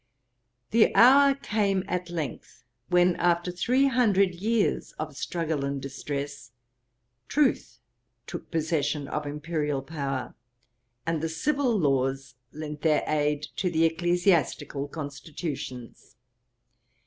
[0.71, 6.53] 'The hour came at length, when after three hundred years of struggle and distress,
[7.27, 7.77] Truth
[8.25, 10.33] took possession of imperial power,
[11.05, 16.15] and the civil laws lent their aid to the ecclesiastical constitutions.